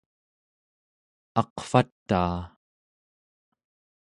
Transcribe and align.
aqvataa 1.41 2.39